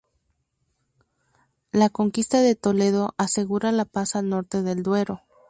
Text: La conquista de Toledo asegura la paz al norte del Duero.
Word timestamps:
La 1.71 1.91
conquista 1.91 2.41
de 2.41 2.55
Toledo 2.55 3.13
asegura 3.19 3.71
la 3.71 3.85
paz 3.85 4.15
al 4.15 4.29
norte 4.29 4.63
del 4.63 4.81
Duero. 4.81 5.21